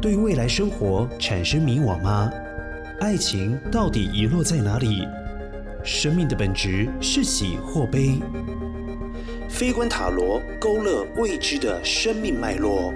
[0.00, 2.30] 对未来生活产生迷惘吗？
[3.00, 5.06] 爱情到底遗落在哪里？
[5.82, 8.20] 生命的本质是喜或悲？
[9.48, 12.92] 飞观塔罗勾勒未知的生命脉络。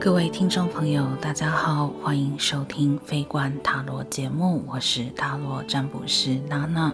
[0.00, 6.90] 各位听众朋友，大家好，欢迎收听飞观塔罗节目，我是塔罗占卜师娜娜。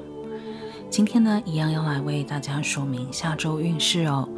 [0.93, 4.28] 今天呢，一样要来为大家说明下周运势哦。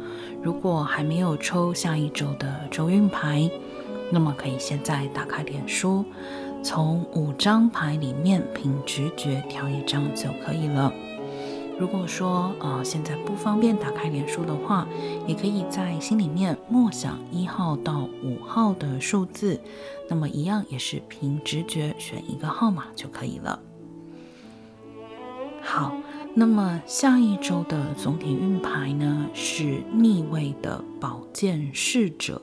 [0.41, 3.51] 如果还没有抽下一周的周运牌，
[4.09, 6.05] 那么可以现在打开脸书，
[6.63, 10.93] 从五张牌里面凭直觉挑一张就可以了。
[11.77, 14.87] 如果说呃现在不方便打开脸书的话，
[15.27, 19.59] 也可以在心里面默想一号到五号的数字，
[20.07, 23.59] 那么一样也是凭直觉选一个号码就可以了。
[25.61, 25.97] 好。
[26.37, 32.41] 那么下一周的总体运牌呢，是逆位的宝剑侍者。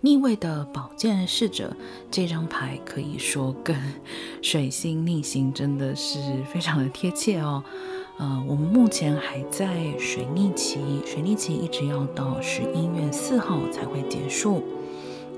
[0.00, 1.76] 逆位的宝剑侍者
[2.10, 3.76] 这张牌可以说跟
[4.40, 6.18] 水星逆行真的是
[6.50, 7.62] 非常的贴切哦。
[8.16, 14.62] 呃，我们目前还在水逆期，水逆期一直要到十一月四号才会结束。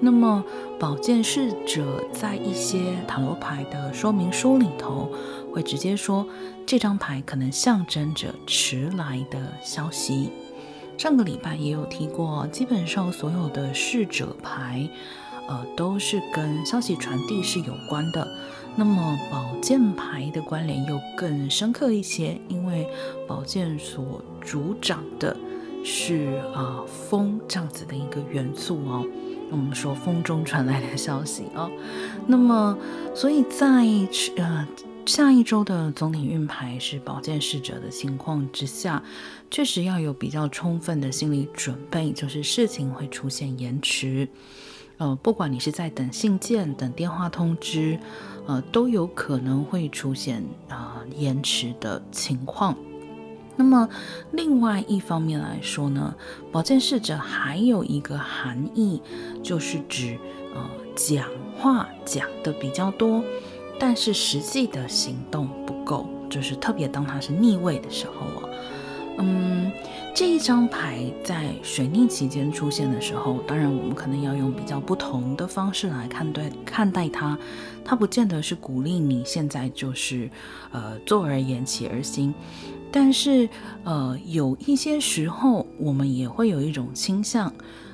[0.01, 0.45] 那么
[0.79, 5.11] 宝剑侍者在一些塔罗牌的说明书里头，
[5.55, 6.27] 会直接说
[6.67, 10.33] 这张牌可能象征着迟来的消息。
[10.99, 14.89] 上个礼拜也有提过，基本上所有的侍者牌，
[15.49, 18.27] 呃，都是跟消息传递是有关的。
[18.75, 22.89] 那么宝剑牌的关联又更深刻一些，因为
[23.29, 25.37] 宝剑所主掌的
[25.85, 29.07] 是啊、风这样子的一个元素哦。
[29.53, 31.71] 我们说风中传来的消息哦。
[32.27, 32.77] 那么
[33.15, 33.85] 所以在
[34.37, 34.67] 呃。
[35.07, 39.03] 下一周的总体运牌是宝剑侍者的情况之下，
[39.51, 44.27] 确实要有比较充分的心理准备，就是事情会出现延迟。
[44.97, 47.99] 呃，不管你是在等信件、等电话通知，
[48.47, 52.75] 呃，都有可能会出现啊、呃、延迟的情况。
[53.57, 53.89] 那么，
[54.33, 56.15] 另外一方面来说呢，
[56.51, 59.03] 宝剑侍者还有一个含义，
[59.43, 60.19] 就是指
[60.55, 63.23] 呃讲话讲的比较多。
[63.87, 68.49] 但是实际的行动不够，就是特别当它是逆位的时候啊，
[69.19, 69.71] 嗯，
[70.15, 77.39] 这一张牌在水逆期间出现的时候，当然我们可能要用比较不同的方式来看待看待它，
[77.85, 80.31] 它不见得是鼓励你现在就是
[80.73, 82.33] 呃坐而言起而行，
[82.91, 83.47] 但是
[83.85, 87.53] 呃有一些时候我们也会有一种倾向，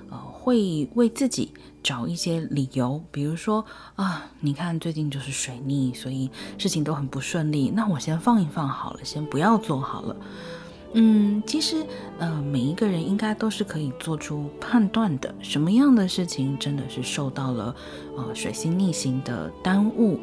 [0.09, 1.53] 呃会为自己。
[1.83, 3.65] 找一些理由，比如说
[3.97, 7.71] 啊，你看最近就是水逆，所以事情都很不顺利。
[7.71, 10.17] 那我先放一放好了，先不要做好了。
[10.93, 11.87] 嗯，其实
[12.19, 17.73] 呃，每一个人应该都是可以做出判断的，什么样的事情真的是受到了
[18.17, 20.19] 呃水星逆行的耽误，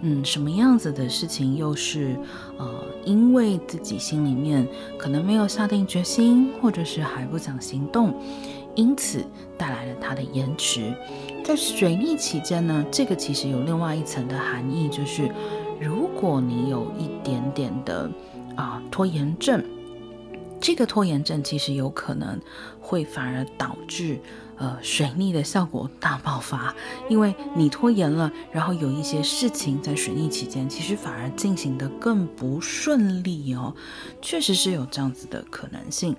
[0.00, 2.16] 嗯，什么样子的事情又是
[2.56, 4.64] 呃因为自己心里面
[4.96, 8.14] 可能没有下定决心，或者是还不想行动。
[8.74, 9.24] 因此
[9.56, 10.94] 带来了它的延迟。
[11.44, 15.30] 在水逆期间呢，这个其实有另外一层的含义，就是
[15.80, 18.10] 如果你有一点点的
[18.54, 19.64] 啊、拖延症，
[20.60, 22.38] 这个拖延症其实有可能
[22.80, 24.20] 会反而导致
[24.56, 26.72] 呃水逆的效果大爆发，
[27.08, 33.74] 因为你拖延了，然后有一些事情在水逆期间其实反而进行得更不顺利哦，
[34.20, 36.14] 确实是有这样子的可能性。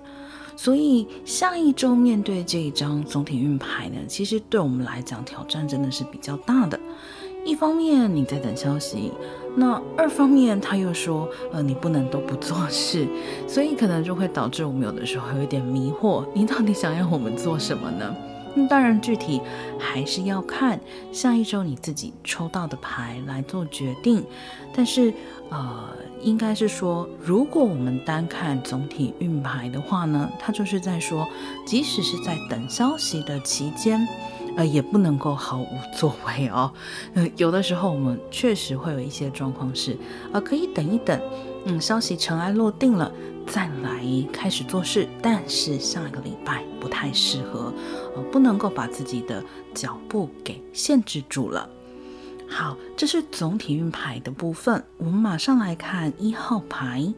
[0.56, 6.78] 所以下一周面对这一张总体运牌呢，其实对我们来讲挑战真的是比较大的。
[7.44, 9.12] 一方面你在等消息，
[9.54, 13.06] 那二方面他又说，呃，你不能都不做事，
[13.46, 18.14] 所以可能就会导致我们有的时候有一点迷惑，你到底想要我们做什么呢？
[18.54, 19.40] 那当然具体
[19.78, 20.80] 还是要看
[21.12, 24.24] 下一周你自己抽到的牌来做决定，
[24.74, 25.12] 但是
[25.50, 25.88] 呃。
[26.22, 31.28] 应该是说，如果我们单看总体运牌的话呢，它就是在说，
[31.66, 34.08] 即使是在等消息的期间，
[34.56, 36.72] 呃，也不能够毫无作为哦。
[37.12, 39.98] 呃，有的时候我们确实会有一些状况是，
[40.32, 41.20] 呃，可以等一等，
[41.66, 43.10] 嗯，消息尘埃落定了
[43.46, 47.72] 再来开始做事，但是下个礼拜不太适合，
[48.14, 49.42] 呃，不能够把自己的
[49.74, 51.68] 脚步给限制住了。
[52.46, 54.84] 好，这是总体运牌的部分。
[54.98, 57.12] 我们马上来看一号牌。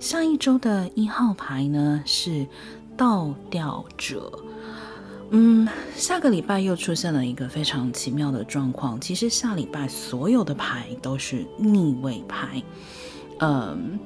[0.00, 2.46] 下一周的一号牌呢是
[2.96, 4.32] 倒吊者。
[5.30, 9.00] 嗯，下个礼拜又出现了一个非常奇妙的状况。
[9.00, 12.62] 其实下礼拜所有的牌都是逆位牌。
[13.42, 13.98] 嗯，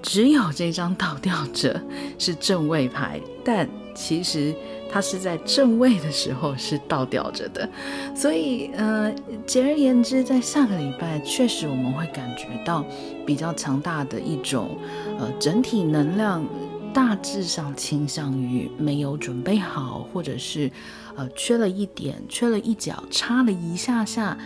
[0.00, 1.80] 只有这张倒吊者
[2.16, 4.54] 是正位牌，但其实
[4.88, 7.68] 它是在正位的时候是倒吊着的。
[8.14, 9.12] 所以，呃，
[9.44, 12.86] 简而言之，在下个礼拜，确实我们会感觉到
[13.26, 14.78] 比较强大的一种，
[15.18, 16.46] 呃，整体能量
[16.92, 20.70] 大致上倾向于没有准备好，或者是
[21.16, 24.38] 呃缺了一点，缺了一角，差了一下下。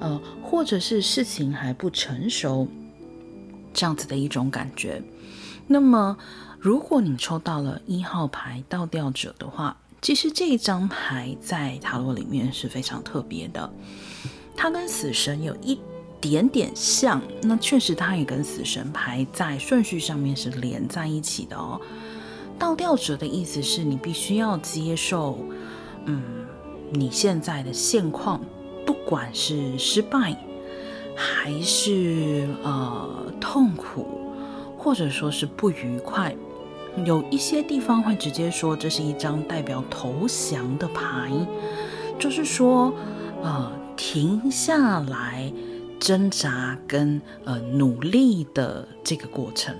[0.00, 2.66] 呃，或者是事情还不成熟，
[3.74, 5.02] 这样子的一种感觉。
[5.66, 6.16] 那么，
[6.58, 13.70] 如果你抽到了一号牌倒吊者的话，其实这一张牌在塔罗里面是非常特别的。
[14.56, 15.78] 它跟死神有一
[16.20, 21.80] 点点像，那确实它也跟死神牌在顺序上面是连在一起的哦。
[22.58, 25.38] 倒吊者的意思是你必须要接受，
[26.06, 26.22] 嗯，
[26.92, 28.40] 你现在的现况。
[28.86, 30.36] 不管是失败，
[31.14, 34.06] 还是呃痛苦，
[34.76, 36.34] 或者说是不愉快，
[37.04, 41.30] 有一些地方会直接说这是一张代表投降的牌，
[42.18, 42.92] 就是说
[43.42, 45.52] 呃停下来
[46.00, 49.74] 挣扎跟呃努力的这个过程。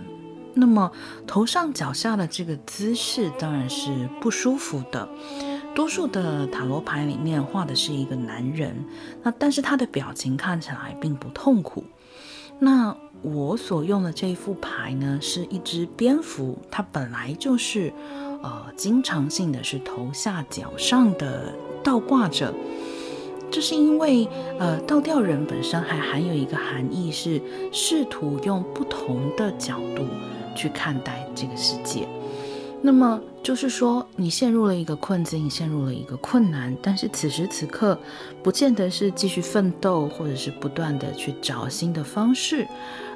[0.57, 0.93] 那么
[1.27, 5.09] 头上脚下的这个姿势当然是不舒服的。
[5.75, 8.75] 多数的塔罗牌里面画的是一个男人，
[9.23, 11.85] 那但是他的表情看起来并不痛苦。
[12.61, 17.93] 那我所用的这一副牌呢，是一只蝙蝠，它本来就是
[18.43, 22.55] 呃经常性的是头下脚上的倒挂着。
[23.51, 24.29] 这是因为
[24.59, 27.41] 呃倒吊人本身还含有一个含义，是
[27.73, 30.07] 试图用不同的角度
[30.55, 32.07] 去看待这个世界。
[32.87, 37.99] 那么就是说，你陷入了一个困境，陷入了一个困难，但是此时此刻，
[38.43, 42.69] 不见得是继续奋斗，或者是不断的去找新的方式，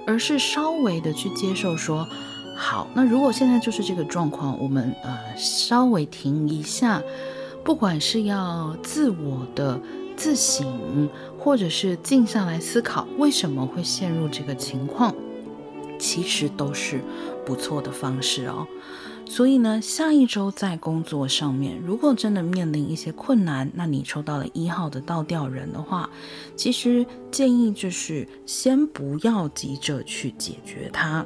[0.06, 2.08] 而是稍微的去接受说，
[2.56, 7.02] 好，那如果现在就是这个状况，我们呃稍微停一下，
[7.62, 9.78] 不管是要自我的
[10.16, 15.14] 自省，或者是静下来思考为什么会陷入这个情况，
[15.98, 17.02] 其实都是
[17.44, 18.66] 不错的方式哦。
[19.28, 26.08] 所以呢，下一周在工作上面，如果真的面临一些困难，那你抽到了一号的倒吊人的话，
[26.56, 31.24] 其实建议就是先不要急着去解决它。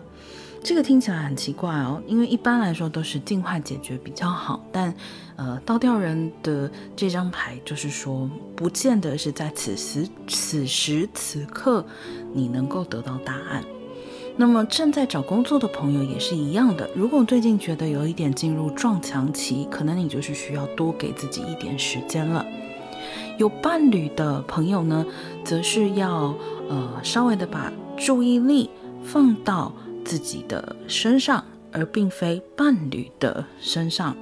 [0.64, 4.64] 这个听起来很奇怪哦，因为一般来说都是尽快解决比较好。
[4.70, 4.94] 但
[5.36, 11.84] 呃，倒吊人的这张牌就是说，不见得是在此时此时此刻
[12.32, 13.64] 你能够得到答案。
[14.36, 16.88] 那么正在找工作的朋友也是一样的。
[16.94, 22.44] 如果最近觉得有一点进入撞墙期，可能你就是需要多给自己一点时间了。
[23.38, 25.04] 有伴侣的朋友呢，
[25.44, 26.34] 则是要
[26.68, 28.70] 呃稍微的把注意力
[29.04, 29.72] 放到
[30.04, 34.16] 自己的身上，而并非伴侣的身上。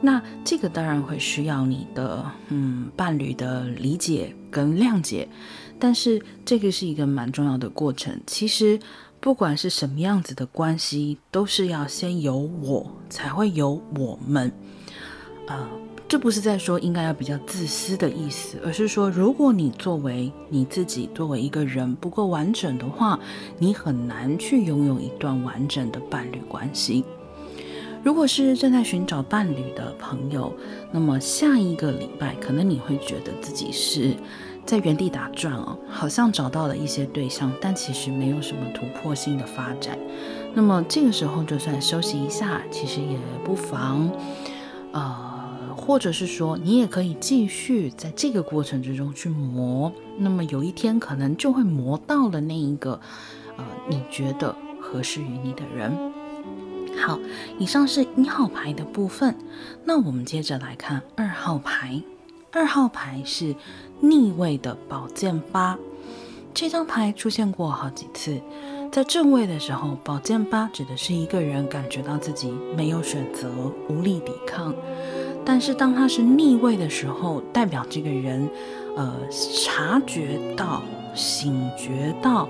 [0.00, 5.28] 那这个当然会需要你的嗯伴侣的理解跟谅解，
[5.78, 8.20] 但是这个是一个蛮重要的过程。
[8.26, 8.78] 其实。
[9.24, 14.52] 不管是什么样子的关系，都是要先有我，才会有我们。
[15.46, 15.66] 呃，
[16.06, 23.18] 这不是在说应该要比较自私的意思，而是说，如果你作为你自己，作为一个人不够完整的话，
[23.58, 27.02] 你很难去拥有一段完整的伴侣关系。
[28.02, 30.52] 如果是正在寻找伴侣的朋友，
[30.92, 34.14] 那么下一个礼拜，可能你会觉得自己是。
[34.66, 39.98] 在原地打转哦，好像找到了一些对象，但其实没有什么突破性的发展。
[40.54, 44.10] 那么这个时候，就算休息一下，其实也不妨。
[44.92, 49.92] 呃，或者是说，你也可以继续在这个过程之中去磨。
[50.18, 53.00] 那么有一天，可能就会磨到了那一个，
[53.56, 55.92] 呃，你觉得合适于你的人。
[56.96, 57.18] 好，
[57.58, 59.34] 以上是一号牌的部分。
[59.84, 62.00] 那我们接着来看二号牌。
[62.54, 63.52] 二号牌是
[63.98, 65.76] 逆位的宝剑八，
[66.54, 68.40] 这张牌出现过好几次。
[68.92, 73.50] 在正位的时候，宝剑八指的是一个人感觉到自己没有选择，
[73.88, 74.72] 无力抵抗；
[75.44, 78.48] 但是当它是逆位的时候，代表这个人，
[78.96, 79.12] 呃，
[79.64, 80.80] 察觉到、
[81.12, 82.48] 醒觉到，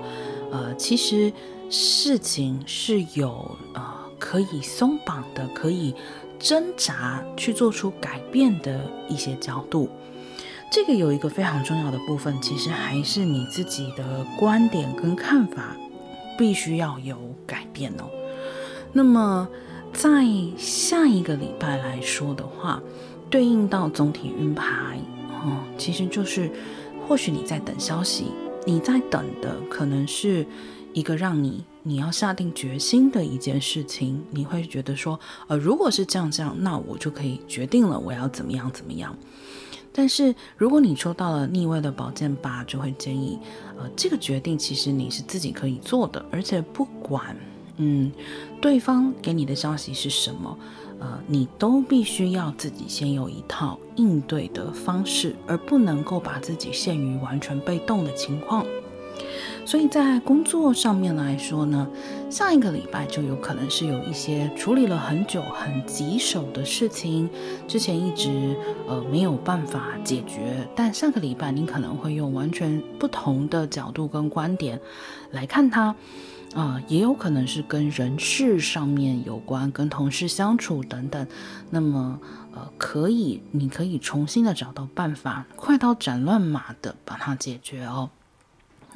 [0.51, 1.33] 呃，其实
[1.67, 3.81] 事情是有呃
[4.19, 5.95] 可以松绑的，可以。
[6.45, 9.89] 挣扎去做出改变的一些角度，
[10.71, 15.75] 这个有一个非常重要的部分，其实还是你自己的观点跟看法
[16.37, 18.05] 必须要有改变哦。
[18.93, 19.49] 那么
[19.91, 20.23] 在
[20.55, 22.79] 下一个礼拜来说的话，
[23.27, 24.99] 对应到总体运牌，
[25.31, 26.51] 哦，其实就是
[27.07, 28.25] 或许你在等消息，
[28.67, 30.45] 你在等的可能是
[30.93, 34.21] 一个让你你要下定决心的一件事情。
[34.31, 39.15] 你会觉得说，呃，如果是这样这样，那我就可以决定了，我要怎么样怎么样。
[39.93, 43.39] 但是如果你抽到了逆位的宝剑八，就会建议，
[43.77, 47.37] 呃，这个决定其实你是自己可以做的，而且不管，
[47.77, 48.11] 嗯，
[48.59, 50.57] 对方给你的消息是什么。
[50.97, 58.65] 呃，你都必须要自己先有一套应对的方式，而不能够把自己陷于完全被动的情况。
[59.65, 61.87] 所以在工作上面来说呢，
[62.29, 67.29] 上一个礼拜就有可能是有一些处理了很久、很棘手的事情，
[67.67, 68.55] 之前一直
[68.87, 74.79] 呃没有办法解决，但上个礼拜你可能会用完全不同的角度跟观点
[75.31, 75.95] 来看它。
[76.53, 81.27] 啊、也有可能是跟人事上面有关，跟同事相处等等。
[81.69, 82.17] 那么，
[82.53, 88.09] 呃，可以，你可以重新的找到办法，快刀斩乱麻的把它解决哦。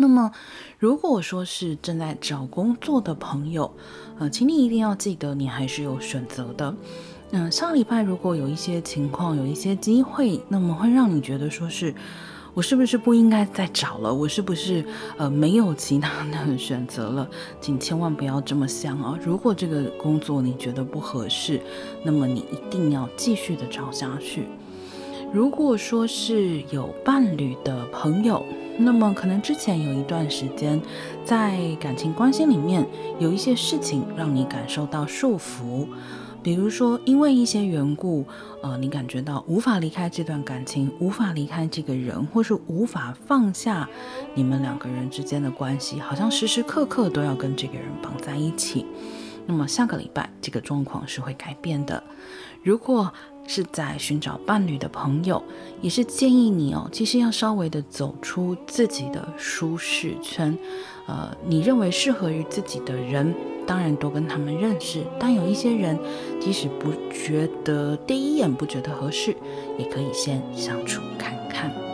[0.02, 0.32] 那么，
[0.78, 3.70] 如果说是正在找工作的朋友，
[4.18, 6.74] 呃，请你一定要记得，你还是有选择的。
[7.32, 11.94] 嗯、上礼拜如果有一些情况，有一些机会，那么会让你觉得说是。
[12.56, 14.14] 我是不是不应该再找了？
[14.14, 14.84] 我是不是
[15.18, 17.30] 呃没有其他的 选择了？
[17.62, 19.18] 请千万不要这么想啊！
[19.24, 21.62] 如果这个工作你觉得不合适，
[22.04, 24.46] 那么你一定要继续的找下去。
[25.32, 28.44] 如果说是有伴侣的朋友，
[28.80, 30.82] 那么可能之前有一段时间
[31.26, 32.86] 在感情关系里面
[33.20, 35.86] 有一些事情让你感受到束缚。
[36.42, 38.26] 比如说，因为一些缘故，
[38.64, 43.88] 呃，你感觉到无法离开这段感情，无法离开这个人，或是无法放下
[44.34, 48.86] 你们两个人之间的关系，好像时时刻刻都要跟这个人绑在一起。
[49.46, 52.02] 那么下个礼拜，这个状况是会改变的。
[52.64, 53.14] 如果
[53.52, 55.42] 是在寻找伴侣的朋友，
[55.82, 60.56] 也是建议你哦，其实要稍微的走出自己的舒适圈，
[61.08, 63.34] 呃，你认为适合于自己的人，
[63.66, 65.04] 当然多跟他们认识。
[65.20, 65.98] 但有一些人，
[66.40, 69.36] 即使不觉得第一眼不觉得合适，
[69.80, 71.89] 也可以先相处看看。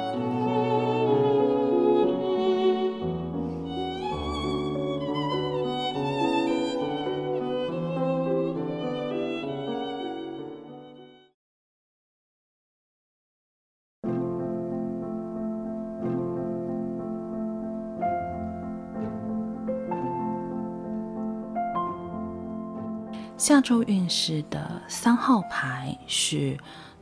[23.37, 26.57] 下周运势的三号牌是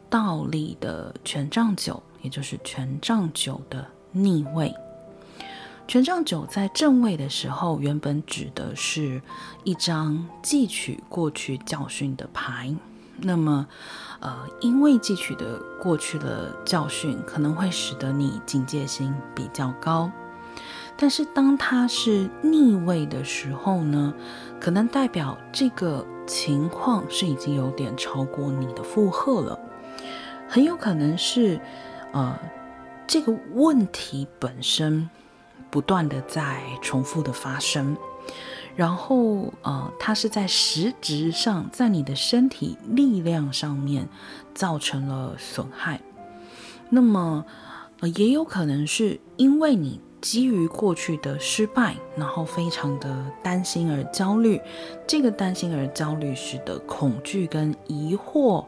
[0.10, 4.74] 倒立的权杖九，也就是权杖九的逆位。
[5.88, 9.22] 权杖九在正位的时候，原本指的是
[9.64, 12.76] 一张汲取过去教训的牌。
[13.18, 13.68] 那么，
[14.20, 20.12] 呃，因为汲取的过去的教训，可能会使得你警戒心比较高。
[20.96, 24.14] 但是当它是逆位的时候呢，
[24.64, 26.08] 可能代表这个。
[26.26, 29.60] 情况是已经有点超过你的负荷了，
[30.48, 31.60] 很有可能是，
[32.14, 32.40] 呃，
[33.06, 35.10] 这个问题本身
[35.70, 37.98] 不断的在重复的发生，
[38.74, 44.08] 然后呃，它是在实质上在你的身体力量上面
[44.54, 46.00] 造成了损害，
[46.90, 47.46] 那么
[48.00, 50.00] 呃，也有可能是因为你。
[50.24, 53.14] 基于过去的失败，然后非常的
[53.44, 54.60] 担心而焦虑，
[55.06, 58.66] 这个担心而焦虑使得恐惧跟疑惑，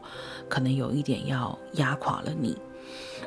[0.50, 2.58] 可能有一点要压垮了你。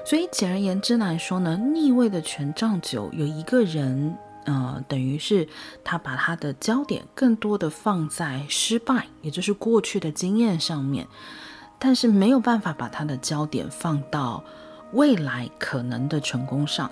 [0.05, 5.47] 所以简而言之来说呢，逆位的权杖九有一个人，呃，等于是
[5.83, 11.07] 他把他的焦点更多的放在失败，也就是过去的经验上面，
[11.79, 14.43] 但是没有办法把他的焦点放到
[14.93, 16.91] 未来可能的成功上。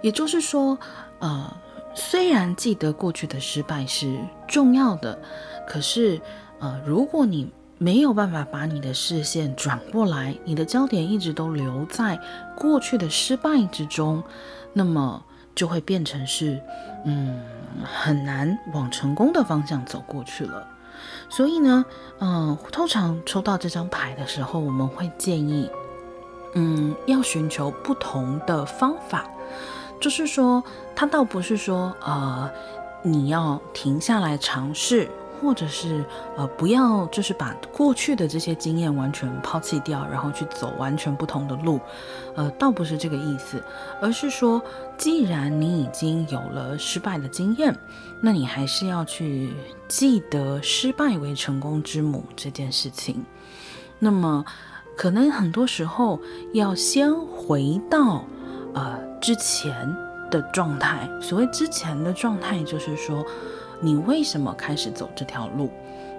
[0.00, 0.78] 也就是说，
[1.18, 1.56] 呃，
[1.94, 5.18] 虽然记得过去的失败是重要的，
[5.66, 6.20] 可是，
[6.60, 12.18] 呃，如果你没有办法把你的视线转过来，你的焦点一直都留在
[12.56, 14.22] 过去的失败之中，
[14.72, 15.22] 那么
[15.54, 16.60] 就会变成是，
[17.04, 17.40] 嗯，
[17.84, 20.66] 很难往成功的方向走过去了。
[21.28, 21.84] 所以呢，
[22.20, 25.70] 嗯、通常抽到这张牌的时候，我们会建议，
[26.54, 29.28] 嗯，要寻求不同的方法。
[30.00, 30.62] 就是说，
[30.94, 32.50] 他倒不是说，呃，
[33.02, 35.08] 你要停下来尝试，
[35.40, 36.04] 或者是
[36.36, 41.80] 呃，不要，就是把过去的这些经验完全抛弃掉，然后去走完全不同的路，
[42.36, 43.62] 呃，倒不是这个意思，
[44.00, 44.62] 而是说，
[44.96, 47.76] 既然你已经有了失败的经验，
[48.20, 49.52] 那你还是要去
[49.88, 53.24] 记得失败为成功之母这件事情。
[53.98, 54.44] 那么，
[54.96, 56.20] 可能很多时候
[56.52, 58.24] 要先回到。
[58.74, 59.74] 呃，之前
[60.30, 63.24] 的状态，所谓之前的状态，就是说，
[63.80, 65.70] 你为什么开始走这条路？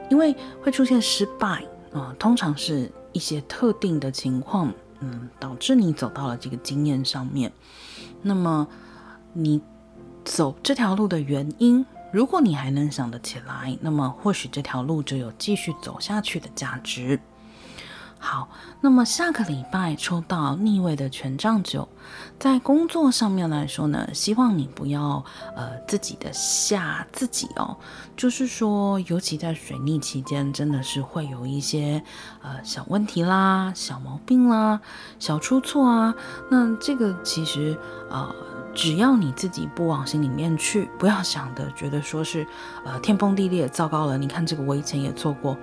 [0.10, 1.64] 因为会出现失败
[1.94, 7.52] 啊、通常是一些特定的情况，嗯，导致你走到了这个经验上面。
[8.22, 8.68] 那么
[9.34, 9.62] 你
[10.24, 17.20] 走这条路的原因，如果你还能想得起来，那么或许这条路就有继续走下去的价值。
[18.22, 18.50] 好，
[18.82, 21.88] 那么下个礼拜抽到逆位的权杖九，
[22.38, 25.24] 在工作上面来说呢，希望你不要
[25.56, 27.78] 呃自己的吓自己哦，
[28.18, 32.04] 就是说，尤其在水逆期间，真的是会有一些
[32.42, 34.82] 呃小问题啦、小毛病啦、
[35.18, 36.14] 小出错啊。
[36.52, 38.36] 那这个其实呃，
[38.76, 42.46] 只要你自己不往心里面去，不要想的觉得说是
[42.84, 44.18] 呃天崩地裂、糟糕了。
[44.18, 45.58] 你看这个我以前也做过。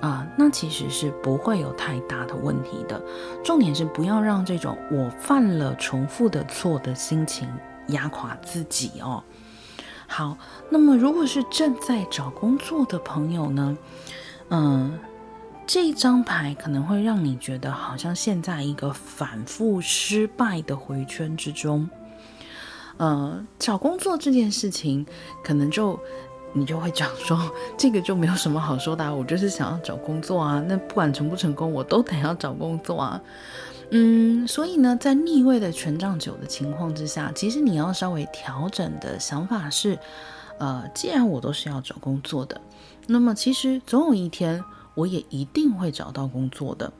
[0.00, 3.02] 啊、那其实是不会有太大的问题的。
[3.42, 7.48] 重点是不要让这种我犯了重复的错的心情
[7.88, 9.24] 压垮自己哦。
[10.06, 10.36] 好，
[10.70, 13.76] 那么如果是正在找工作的朋友呢，
[14.50, 14.98] 嗯、
[15.66, 21.88] 这一张牌可能会让你觉得好像陷在一个反复失败的回圈之中。
[22.98, 25.06] 呃，找工作这件事情
[25.42, 25.98] 可能就。
[26.52, 27.38] 你就会讲说，
[27.76, 33.20] 这个就没有什么好说的啊，我就是想要找工作啊，那不管成不成功，我都得要找工作啊。
[33.90, 39.98] 嗯，所以呢，在逆位的权杖九的情况之下，其实你要稍微调整的想法是，
[40.58, 42.60] 呃，既然我都是要找工作的，
[43.06, 46.92] 那么其实总有一天我也一定会找到工作的。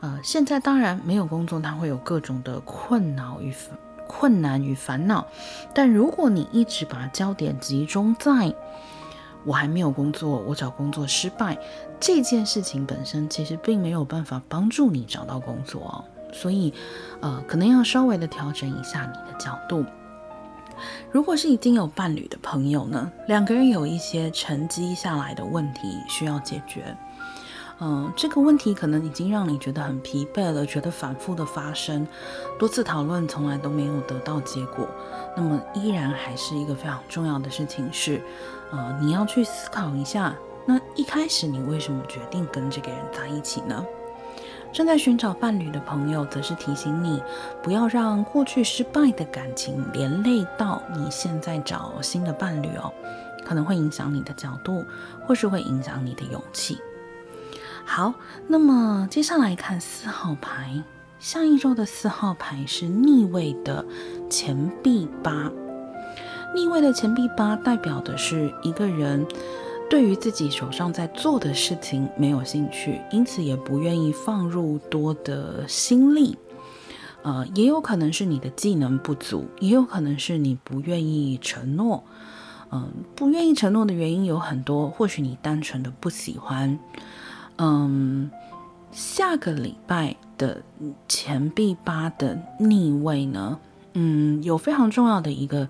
[0.00, 3.50] 呃，现在当然没有工作，它会有各种的困扰与
[4.10, 5.24] 困难与烦恼，
[5.72, 8.52] 但如果你一直把焦点集中在
[9.44, 11.56] 我还没有工作，我找工作失败
[12.00, 16.04] 这件事情本身，其实并没有办法帮助你找到工作。
[16.32, 16.74] 所以，
[17.20, 19.84] 呃，可能要稍微的调整一下你的角度。
[21.12, 26.96] 如果是已经有伴侣的朋友呢，两个人有一些沉积下来的问题需要解决。
[27.82, 32.06] 嗯、这个问题可能已经让你觉得很疲惫了，觉得反复的发生，
[32.58, 34.86] 多次讨论从来都没有得到结果。
[35.34, 38.22] 那么依然还是一个非常重要的事情是，
[38.70, 43.82] 呃，你要去思考一下，那一开始你为什么决定跟这个人在一起呢？
[44.72, 47.22] 正在寻找伴侣的朋友，则是提醒你
[47.62, 52.92] 不要让过去失败的感情连累到你现在找新的伴侣哦，
[53.44, 54.84] 可能会影响你的角度，
[55.26, 56.78] 或是会影响你的勇气。
[57.92, 58.14] 好，
[58.46, 60.80] 那么接下来看四号牌，
[61.18, 63.84] 上一周的四号牌是逆位的
[64.30, 65.50] 钱币八。
[66.54, 69.26] 逆位的钱币八代表的是一个人
[69.90, 76.38] 对于自己手上在做的事情没有兴趣，因此也不愿意放入多的心力。
[77.22, 82.04] 呃，也有可能是你的技能不足，也有可能是你不愿意承诺。
[82.70, 86.78] 嗯、不愿意承诺的原因有很多，或许你单纯的不喜欢。
[87.62, 88.30] 嗯，
[88.90, 90.62] 下个礼拜的
[91.06, 93.58] 钱币八的逆位呢，
[93.92, 95.68] 嗯，有非常重要的一个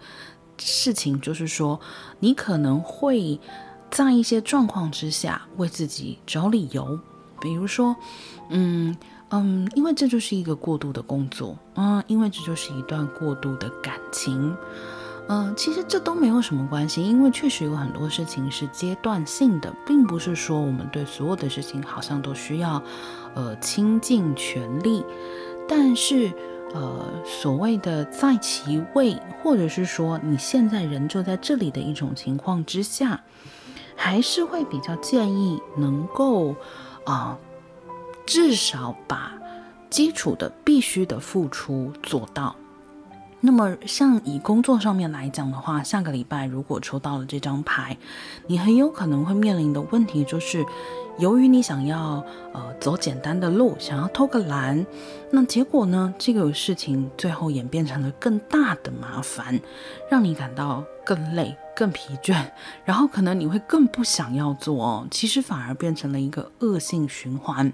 [0.56, 1.80] 事情，就是说
[2.20, 3.40] 你可能会
[3.90, 7.00] 在一些状况之下为自己找理由，
[7.40, 7.96] 比如说，
[8.50, 8.96] 嗯
[9.30, 14.56] 嗯，因为这就是一个过渡的工作，嗯，因为这就是一段过渡的感情。
[15.28, 22.82] 嗯、其实这都没有什么关系，因为确实有很多事情是阶段性的，并不是说我们对所有的事情好像都需要，
[23.34, 25.04] 呃，倾尽全力。
[25.68, 26.32] 但是，
[26.74, 33.22] 呃，所谓的在其位，或者是说你现在人就在这里的一种情况之下，
[33.94, 36.56] 还是会比较建议能够，
[37.04, 37.38] 啊、
[38.26, 39.32] 至少把
[39.88, 42.56] 基础的必须的付出做到。
[43.42, 47.96] 那么，像以工作上面来讲的话，下个礼拜如果抽到了这张牌，
[48.46, 50.62] 你很有可能会面临的问题就是，
[51.18, 52.22] 由于你想要
[52.52, 54.84] 呃走简单的路，想要偷个懒，
[55.30, 59.58] 那结果呢，这个事情最后演变成了更大的麻烦，
[60.10, 62.44] 让你感到更累、更疲倦，
[62.84, 67.72] 然后可能你会更不想要做哦，其实反而变成了一个恶性循环。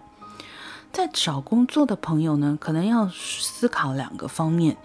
[0.93, 4.77] 在找工作的朋友呢，可能要思考两个方面。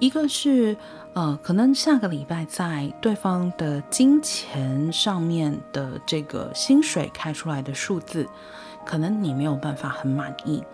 [0.00, 0.76] 一个是，
[1.12, 8.26] 呃，可能下个礼拜在对方的金钱上面的这个薪水开出来的数字，
[8.86, 10.64] 可能你没有办法很满意。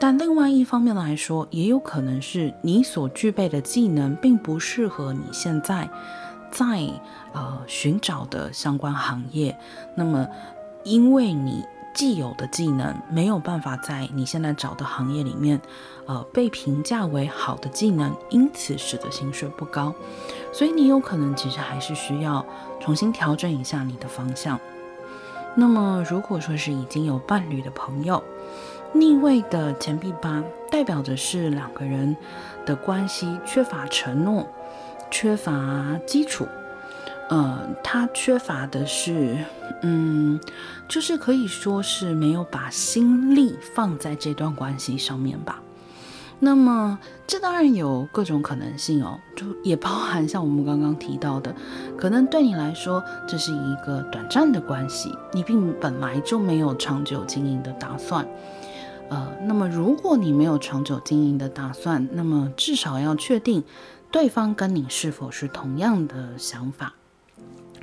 [0.00, 5.88] 但另外一方面来说，也有可能是你所具备的技能并不适合你现在
[6.50, 6.80] 在
[7.32, 9.56] 呃寻找的相关行业。
[9.94, 10.28] 那么，
[10.82, 11.64] 因为你。
[11.96, 15.58] 既有的技能没有办法在你现在找的行业里面，
[16.04, 19.94] 呃，被评价为好的技能，因此使得薪水不高，
[20.52, 22.44] 所以你有可能其实还是需要
[22.80, 24.60] 重新调整一下你的方向。
[25.54, 28.22] 那么，如果说是已经有伴侣的朋友，
[28.92, 32.14] 逆位的钱币八代表的是两个人
[32.66, 34.46] 的关系缺乏承诺，
[35.10, 36.46] 缺乏基础。
[37.28, 39.36] 呃，他缺乏的是，
[39.82, 40.38] 嗯，
[40.88, 45.60] 就是可以说是没有把心力放在这段关系上面吧。
[46.38, 51.52] 那么，这当然有各种可能性哦，就也包含像我们刚刚提到的，
[51.96, 58.24] 可能对你来说这是一个短暂的关系，你并本来就没有长久经营的打算。
[59.08, 63.64] 呃，那么如果你没有长久经营的打算，那么至少要确定
[64.10, 66.92] 对方跟你是否是同样的想法。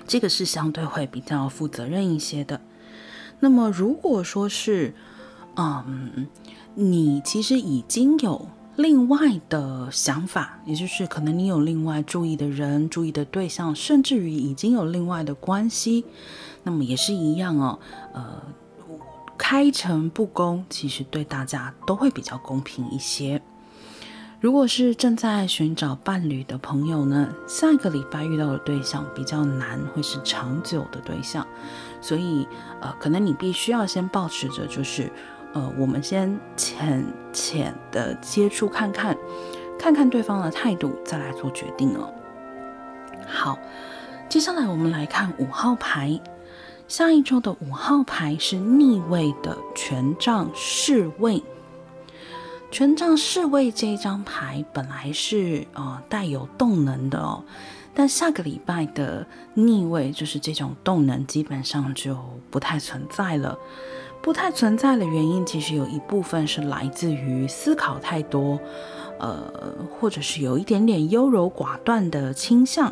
[0.07, 2.61] 这个是相对会比较负责任一些的。
[3.39, 4.93] 那么，如果说是，
[5.55, 6.27] 嗯，
[6.75, 16.05] 你其实已经有另外的想法，也就是可能你有另外注意的人、注意的对象，甚至于已经有另外的关系，
[16.63, 17.79] 那么也是一样哦。
[18.13, 18.41] 呃，
[19.37, 23.41] 开诚布公，其实对大家都会比较公平一些。
[24.43, 31.47] 如果是正在寻找伴侣的朋友呢，下一个礼拜遇到的对象比较难，会是长久的对象，
[32.01, 32.45] 所以
[32.81, 35.09] 呃，可能你必须要先保持着，就是
[35.53, 39.17] 呃，我们先浅浅的接触看看，
[39.79, 42.13] 看看对方的态度，再来做决定哦。
[43.25, 43.57] 好，
[44.27, 46.19] 接下来我们来看五号牌，
[46.89, 51.41] 下一周的五号牌是逆位的权杖侍卫。
[52.73, 57.43] 权杖侍卫这张牌本来是呃带有动能的哦，
[57.93, 62.17] 但下个礼拜的逆位就是这种动能基本上就
[62.49, 63.55] 不太存在了。
[64.23, 68.59] 不太存在的原因，其实有一部分是来自于思考太多，
[69.19, 69.53] 呃，
[69.99, 72.91] 或者是有一点点优柔寡断的倾向。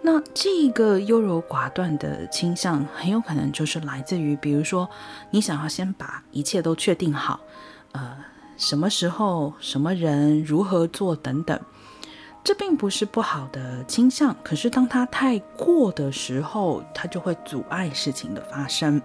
[0.00, 4.88] 那这个优柔寡断的倾向，很有可能就是来自于，比如说
[5.32, 7.40] 你想要先把一切都确定好，
[7.92, 8.16] 呃。
[8.56, 11.60] 什么时候、什么人、如何做等等，
[12.42, 14.34] 这并不是不好的倾向。
[14.42, 19.00] 可是当它太过的时候，它就会阻碍事情的发生。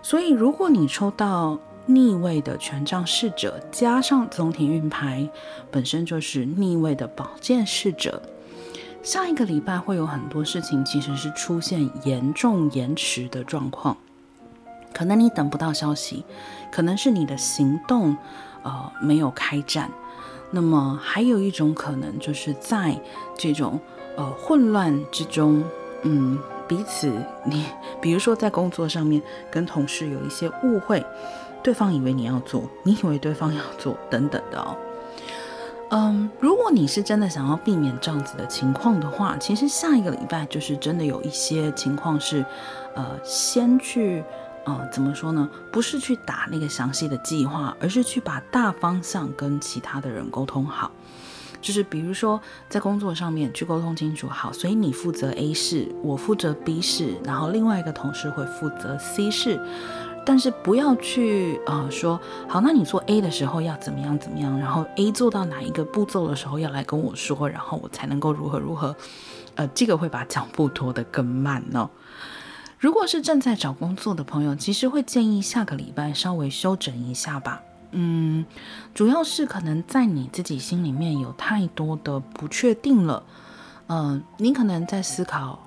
[0.00, 5.28] 所以，如果你抽到逆位的权杖侍者，加上总体运牌
[5.70, 8.22] 本身就是逆位的宝剑侍者，
[9.02, 13.96] 下一个礼拜会有很多事情其实是出现严重延迟的状况。
[14.92, 16.24] 可能你等不到消息，
[16.70, 18.16] 可能是你的行动。
[18.62, 19.90] 呃，没有开战。
[20.50, 23.00] 那么还有一种可能，就是在
[23.38, 23.80] 这种
[24.16, 25.64] 呃混乱之中，
[26.02, 27.10] 嗯，彼此
[27.46, 27.64] 你，
[28.02, 31.02] 比如说在工作上面跟同事有一些误会，
[31.62, 34.76] 对方以为你要做，你以为对方要做，等等的哦。
[35.88, 42.44] 嗯，如果你是真的想要避免这样子的情况的话，其实下一个礼拜就是真的有一些情况是，
[42.94, 44.22] 呃，先去。
[44.64, 45.48] 呃，怎么说呢？
[45.70, 50.90] 不是去打那个详细的计划，而是去把大方向跟其他的人沟通好。
[51.60, 59.60] 就是比如说在工作上面去沟通清楚好，所以你负责 A 事，我负责 B 事，然后另外一个同事会负责 C 事。
[60.24, 68.94] 但是不要去呃说好，那你做 A 的时候要怎么样怎么样，然后 A 做到哪一个步骤的时候要来跟我说，然后我才能够如何如何。
[69.56, 71.90] 呃，这个会把脚步拖得更慢哦。
[72.82, 77.62] 如果是正在找工作的朋友，其实会建议下个礼拜稍微休整一下吧。
[77.92, 78.44] 嗯，
[78.92, 83.22] 主要是可能在你自己心里面有太多的不确定了。
[83.86, 85.60] 嗯、你可能在思考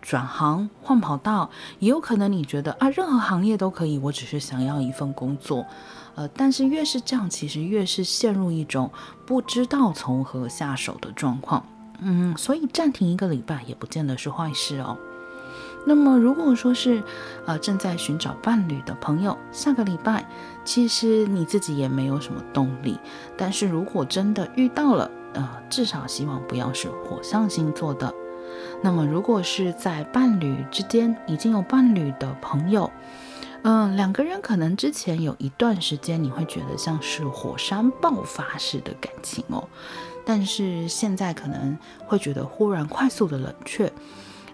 [0.00, 5.66] 转行换跑道，也有可能你觉得啊，任何行业都可以，我只是想要一份工作。
[6.14, 8.90] 呃，但是越是这样，其实越是陷入一种
[9.26, 11.62] 不知道从何下手的状况。
[12.00, 14.96] 嗯，所以暂停一个礼拜也不见得是坏事哦。
[15.88, 17.00] 那么，如果说是，
[17.46, 20.28] 呃，正在寻找伴侣的朋友，下个礼拜
[20.64, 22.98] 其实你自己也没有什么动力。
[23.36, 28.12] 但是如果真的遇到了，呃，至少希望不要是火象星座的。
[28.82, 32.90] 那么，如果是在伴侣之间已经有伴侣的朋友，
[33.62, 39.68] 嗯、两个人可能之前有一段时间你会觉得像是火山爆发式的感情哦，
[40.24, 43.92] 但是现在可能会觉得忽然快速的冷却。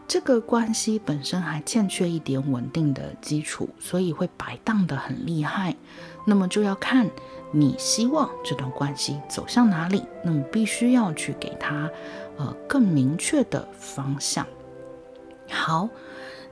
[0.07, 5.75] 这个关系本身还欠缺一点稳定的基础，所以会摆荡得很厉害。
[6.27, 7.09] 那么就要看
[7.51, 11.91] 你希望这段关系走向哪里，那么必须要去给他
[12.37, 14.47] 呃更明确的方向。
[15.51, 15.88] 好，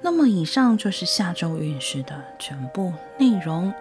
[0.01, 3.73] 那么以上就是下周运势的全部内容。